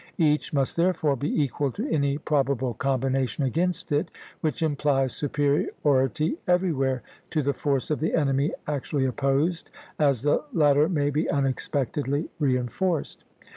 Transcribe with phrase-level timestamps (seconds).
[0.17, 7.03] Each must therefore be equal to any probable combination against it, which implies superiority everywhere
[7.29, 9.69] to the force of the enemy actually opposed,
[9.99, 13.25] as the latter may be unexpectedly reinforced.